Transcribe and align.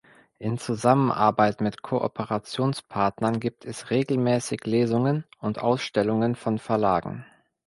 In 0.39 0.57
Zusammenarbeit 0.57 1.61
mit 1.61 1.83
Kooperationspartnern 1.83 3.39
gibt 3.39 3.65
es 3.65 3.91
regelmäßig 3.91 4.61
Lesungen 4.65 5.25
und 5.37 5.59
Ausstellungen 5.59 6.33
von 6.33 6.57
Verlagen. 6.57 7.27